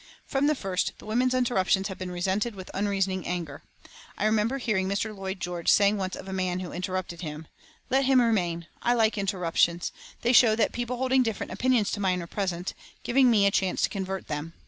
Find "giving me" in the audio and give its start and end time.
13.03-13.45